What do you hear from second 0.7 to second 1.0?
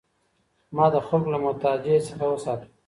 ما د